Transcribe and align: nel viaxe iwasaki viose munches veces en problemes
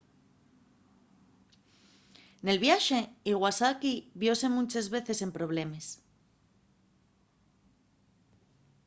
nel 2.45 2.59
viaxe 2.65 2.99
iwasaki 3.31 3.93
viose 4.21 4.47
munches 4.55 4.87
veces 4.95 5.19
en 5.25 5.31
problemes 5.37 5.85